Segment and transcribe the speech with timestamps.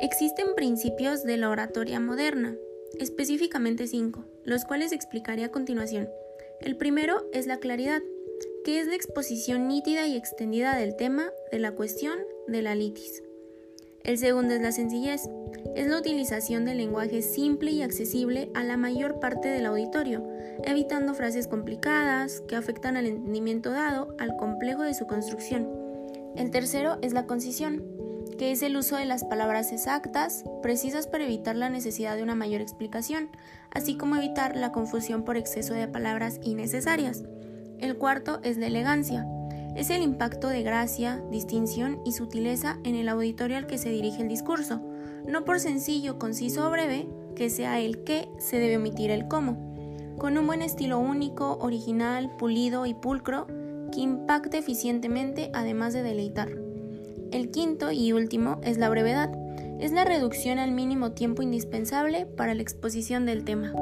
[0.00, 2.54] Existen principios de la oratoria moderna,
[3.00, 6.08] específicamente cinco, los cuales explicaré a continuación.
[6.60, 8.00] El primero es la claridad,
[8.64, 12.16] que es la exposición nítida y extendida del tema, de la cuestión,
[12.46, 13.24] de la litis.
[14.04, 15.22] El segundo es la sencillez,
[15.74, 20.24] es la utilización del lenguaje simple y accesible a la mayor parte del auditorio,
[20.62, 25.68] evitando frases complicadas que afectan al entendimiento dado al complejo de su construcción.
[26.36, 27.98] El tercero es la concisión,
[28.38, 32.36] que es el uso de las palabras exactas, precisas para evitar la necesidad de una
[32.36, 33.28] mayor explicación,
[33.70, 37.24] así como evitar la confusión por exceso de palabras innecesarias.
[37.80, 39.26] El cuarto es la elegancia.
[39.76, 44.22] Es el impacto de gracia, distinción y sutileza en el auditorio al que se dirige
[44.22, 44.80] el discurso,
[45.26, 49.74] no por sencillo, conciso o breve, que sea el qué, se debe omitir el cómo.
[50.16, 53.46] Con un buen estilo único, original, pulido y pulcro,
[53.92, 56.67] que impacte eficientemente además de deleitar.
[57.30, 59.30] El quinto y último es la brevedad.
[59.80, 63.72] Es la reducción al mínimo tiempo indispensable para la exposición del tema.